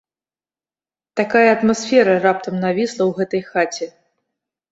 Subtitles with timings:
[1.19, 3.85] Такая атмасфера раптам навісла ў гэтай хаце.